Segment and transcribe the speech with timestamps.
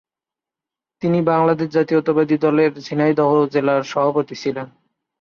[1.01, 4.67] তিনি বাংলাদেশ জাতীয়তাবাদী দলের ঝিনাইদহ জেলা শাখার সভাপতি ছিলেন।